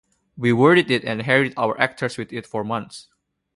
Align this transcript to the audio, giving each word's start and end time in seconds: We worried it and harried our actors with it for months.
We 0.35 0.51
worried 0.51 0.89
it 0.89 1.05
and 1.05 1.21
harried 1.21 1.53
our 1.57 1.79
actors 1.79 2.17
with 2.17 2.33
it 2.33 2.47
for 2.47 2.63
months. 2.63 3.07